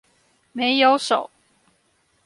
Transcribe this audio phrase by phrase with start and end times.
[0.51, 1.29] 沒有手